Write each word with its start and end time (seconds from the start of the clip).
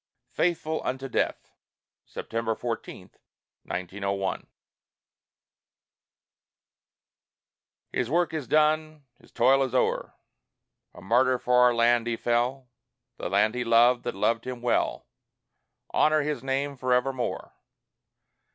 FAITHFUL 0.31 0.81
UNTO 0.83 1.09
DEATH 1.09 1.51
[September 2.07 2.55
14, 2.55 3.11
1901] 3.61 4.47
His 7.91 8.09
work 8.09 8.33
is 8.33 8.47
done, 8.47 9.05
his 9.19 9.31
toil 9.31 9.61
is 9.61 9.75
o'er; 9.75 10.15
A 10.95 11.01
martyr 11.01 11.37
for 11.37 11.53
our 11.59 11.75
land 11.75 12.07
he 12.07 12.15
fell 12.17 12.67
The 13.17 13.29
land 13.29 13.53
he 13.53 13.63
loved, 13.63 14.01
that 14.05 14.15
loved 14.15 14.45
him 14.47 14.63
well; 14.63 15.05
Honor 15.91 16.23
his 16.23 16.41
name 16.43 16.75
for 16.77 16.93
evermore! 16.95 17.53